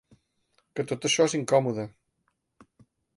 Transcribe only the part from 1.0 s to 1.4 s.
això és